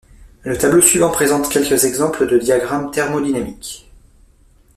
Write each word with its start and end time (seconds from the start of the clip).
Le 0.41 0.57
tableau 0.57 0.81
suivant 0.81 1.11
présente 1.11 1.47
quelques 1.47 1.85
exemples 1.85 2.25
de 2.25 2.39
diagramme 2.39 2.89
thermodynamiques. 2.89 3.87